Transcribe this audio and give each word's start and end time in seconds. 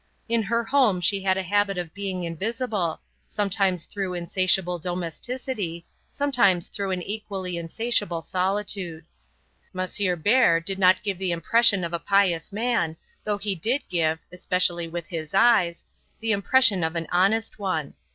In 0.27 0.41
her 0.41 0.63
home 0.63 0.99
she 0.99 1.21
had 1.21 1.37
a 1.37 1.43
habit 1.43 1.77
of 1.77 1.93
being 1.93 2.23
invisible, 2.23 2.99
sometimes 3.29 3.85
through 3.85 4.15
insatiable 4.15 4.79
domesticity, 4.79 5.85
sometimes 6.09 6.69
through 6.69 6.89
an 6.89 7.03
equally 7.03 7.55
insatiable 7.55 8.23
solitude. 8.23 9.05
M. 9.77 10.19
Bert 10.23 10.65
did 10.65 10.79
not 10.79 11.03
give 11.03 11.19
the 11.19 11.31
impression 11.31 11.83
of 11.83 11.93
a 11.93 11.99
pious 11.99 12.51
man, 12.51 12.97
though 13.23 13.37
he 13.37 13.53
did 13.53 13.83
give, 13.89 14.17
especially 14.31 14.87
with 14.87 15.05
his 15.05 15.35
eyes, 15.35 15.85
the 16.19 16.31
impression 16.31 16.83
of 16.83 16.95
an 16.95 17.05
honest 17.11 17.59
one. 17.59 17.93